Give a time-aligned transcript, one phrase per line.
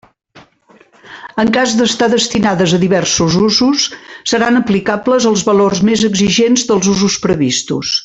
[1.43, 3.87] En cas d'estar destinades a diversos usos,
[4.35, 7.99] seran aplicables els valors més exigents dels usos previstos.